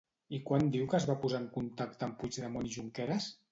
I 0.37 0.37
quan 0.45 0.63
diu 0.75 0.87
que 0.93 0.97
es 0.99 1.05
va 1.09 1.17
posar 1.27 1.43
en 1.43 1.45
contacte 1.59 2.09
amb 2.09 2.19
Puigdemont 2.25 2.73
i 2.73 2.77
Junqueras? 2.79 3.33